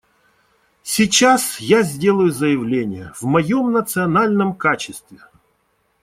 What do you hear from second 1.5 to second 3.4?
я сделаю заявление в